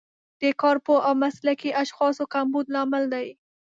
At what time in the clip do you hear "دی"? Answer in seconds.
3.13-3.27